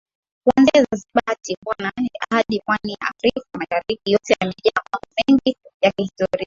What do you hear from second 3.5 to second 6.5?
Mashariki yote yamejaa mmbo mengi ya kihistoria